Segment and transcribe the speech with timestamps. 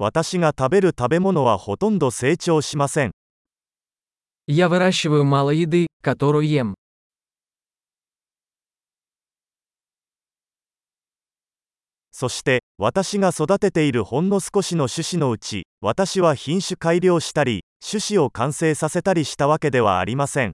[0.00, 3.10] 私が食べる食べ物はほとんど成長しません。
[4.46, 6.74] Я выращиваю мало еды, которую ем.
[12.12, 20.52] そして、私が育てているほんの少しの種子のうち、私は品種改良したり、種子を完成させたりしたわけではありません。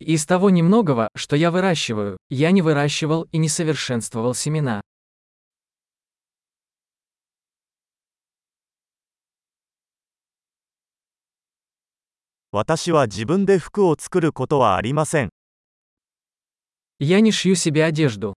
[0.00, 4.80] Из того немногого, что я выращиваю, я не выращивал и не совершенствовал семена.
[12.51, 15.29] 私は自分で服を作ることはありません。
[16.99, 18.33] Я не шью себе одежду.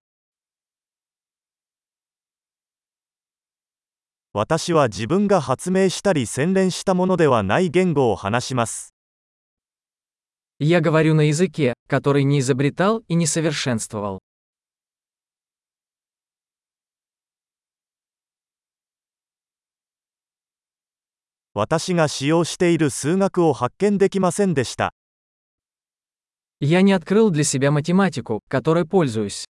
[4.33, 8.93] 私は自分が発明したり洗練したものではない言語を話します。
[10.59, 14.19] Я говорю на языке, который не изобретал и не совершенствовал.
[21.55, 24.93] 私が使用している数学を発見できませんでした。
[26.61, 29.45] Я не открыл для себя математику, которой пользуюсь.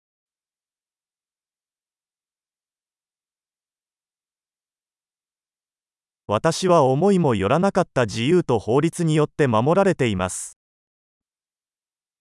[6.27, 10.59] 私は思いもよらなかった自由と法律によって守られています。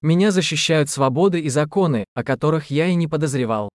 [0.01, 3.69] Меня защищают свободы и законы, о которых я и не подозревал.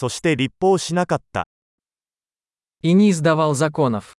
[0.00, 1.46] そして立法しなかった。
[2.82, 4.14] И не издавал законов.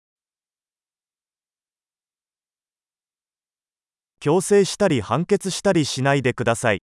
[4.20, 6.82] 強制したり判決したりしないでください。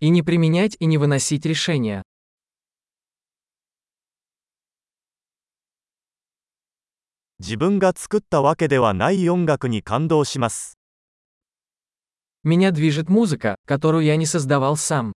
[0.00, 2.02] И не применять и не выносить решения.
[7.38, 10.78] 自分が作ったわけではない音楽に感動します。
[12.44, 15.12] Меня движет музыка, которую я не создавал сам.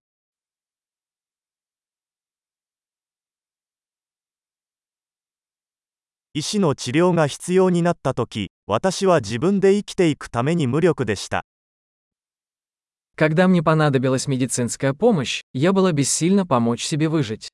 [6.34, 11.45] 医師の治療が必要になったとき、私は自分で生きていくために無力でした。
[13.17, 17.48] Когда мне понадобилась медицинская помощь, я была бессильна помочь себе выжить.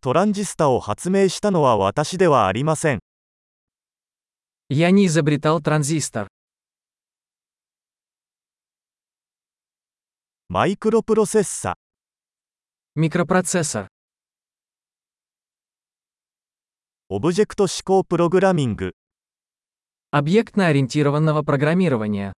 [0.00, 2.98] トランジスタを発明したのは私ではありません。
[4.68, 6.26] Я не изобретал транзистор.
[10.48, 11.74] マイクロプロセッサ、
[12.96, 13.88] Микропроцессор.
[17.08, 18.94] オブジェクト指向プログラミング、
[20.12, 22.32] Объектно-ориентированного программирования.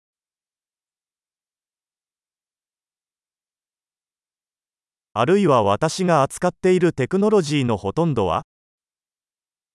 [5.13, 8.43] あるいは私が扱っているテクノロジーのほとんどは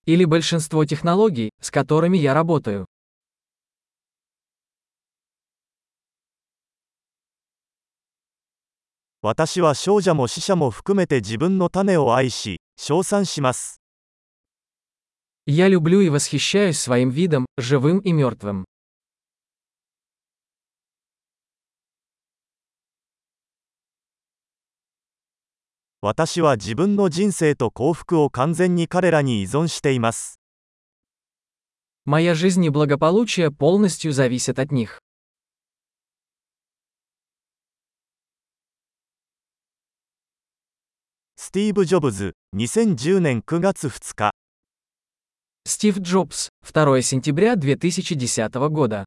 [0.05, 2.85] Или большинство технологий, с которыми я работаю.
[9.23, 13.81] 私は少女も死者も含めて自分の種を愛し、称賛します。
[15.45, 18.63] Я люблю и восхищаюсь своим видом, живым и мертвым.
[26.01, 30.39] 私は自分の人生と幸福を完全に彼らに依存しています。
[32.05, 35.01] Моя жизнь и благополучие полностью зависят от них.
[41.53, 44.31] ティーブ・ジョブズ、2010年9月2日。
[45.65, 49.05] Стив Джобс, 2 сентября 2010 года.